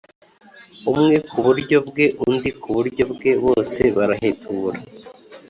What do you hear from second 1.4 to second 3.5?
buryo bwe undi ku buryo bwe,